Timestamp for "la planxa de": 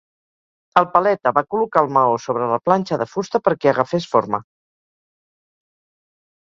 2.55-3.09